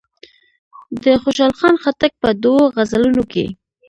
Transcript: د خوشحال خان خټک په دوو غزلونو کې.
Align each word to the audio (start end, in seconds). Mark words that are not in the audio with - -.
د 1.03 1.05
خوشحال 1.21 1.51
خان 1.59 1.75
خټک 1.83 2.13
په 2.21 2.29
دوو 2.43 2.63
غزلونو 2.75 3.23
کې. 3.31 3.45